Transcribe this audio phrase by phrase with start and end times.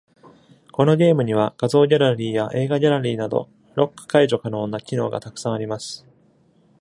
[0.71, 6.07] このゲームには、画像ギャラリーや映画ギャラリーなど、ロック解除可能な機能がたくさんあります。